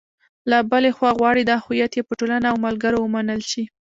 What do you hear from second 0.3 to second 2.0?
له بلې خوا غواړي دا هویت